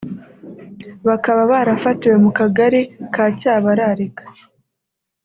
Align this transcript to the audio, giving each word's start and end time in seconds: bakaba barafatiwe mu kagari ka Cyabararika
bakaba 1.07 1.41
barafatiwe 1.51 2.15
mu 2.23 2.31
kagari 2.37 2.81
ka 3.13 3.25
Cyabararika 3.39 4.23